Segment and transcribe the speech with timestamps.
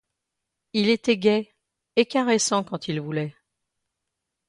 [0.73, 1.53] Il était gai,
[1.95, 3.35] et caressant quand il voulait.